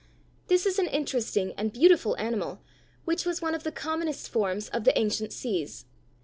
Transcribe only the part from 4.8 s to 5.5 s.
the ancient